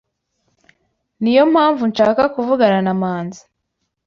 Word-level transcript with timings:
Niyo 1.21 1.43
mpamvu 1.53 1.83
nshaka 1.91 2.23
kuvugana 2.35 2.79
na 2.85 2.93
Manzi. 3.01 3.41